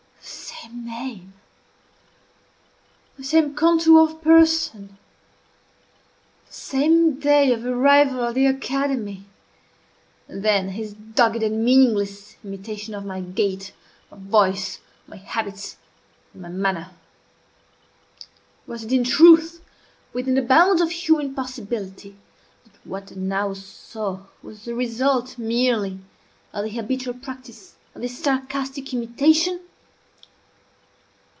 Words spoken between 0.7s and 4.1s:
name! the same contour